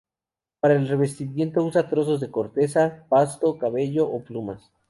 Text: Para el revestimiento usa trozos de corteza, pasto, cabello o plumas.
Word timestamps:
Para 0.59 0.73
el 0.77 0.87
revestimiento 0.87 1.63
usa 1.63 1.87
trozos 1.87 2.19
de 2.21 2.31
corteza, 2.31 3.05
pasto, 3.07 3.59
cabello 3.59 4.07
o 4.09 4.23
plumas. 4.23 4.71